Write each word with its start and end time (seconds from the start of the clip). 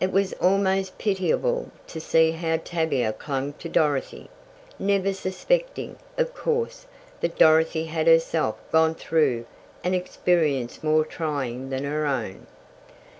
It 0.03 0.11
was 0.11 0.33
almost 0.41 0.97
pitiable 0.97 1.69
to 1.85 1.99
see 1.99 2.31
how 2.31 2.57
Tavia 2.57 3.13
clung 3.13 3.53
to 3.59 3.69
Dorothy, 3.69 4.31
never 4.79 5.13
suspecting, 5.13 5.95
of 6.17 6.33
course, 6.33 6.87
that 7.19 7.37
Dorothy 7.37 7.85
had 7.85 8.07
herself 8.07 8.55
gone 8.71 8.95
through 8.95 9.45
an 9.83 9.93
experience 9.93 10.83
more 10.83 11.05
trying 11.05 11.69
than 11.69 11.83
her 11.83 12.07
own. 12.07 12.47